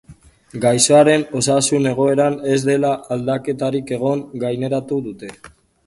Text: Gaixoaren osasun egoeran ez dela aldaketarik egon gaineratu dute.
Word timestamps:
Gaixoaren 0.61 1.25
osasun 1.41 1.85
egoeran 1.91 2.39
ez 2.55 2.57
dela 2.71 2.95
aldaketarik 3.17 3.97
egon 4.01 4.29
gaineratu 4.47 5.03
dute. 5.11 5.35